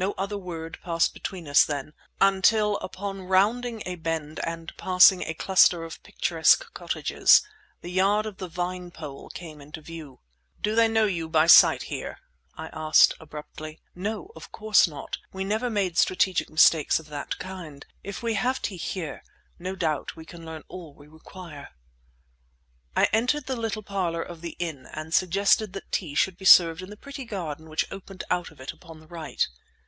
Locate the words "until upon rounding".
2.20-3.82